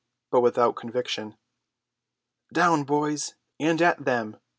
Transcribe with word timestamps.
but 0.31 0.41
without 0.41 0.75
conviction. 0.75 1.37
"Down, 2.51 2.85
boys, 2.85 3.35
and 3.59 3.79
at 3.83 4.03
them!" 4.03 4.37